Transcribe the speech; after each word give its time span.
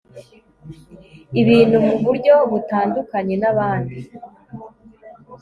ibintu 1.41 1.77
muburyo 1.87 2.35
butandukanye 2.51 3.35
nabandi 3.41 3.97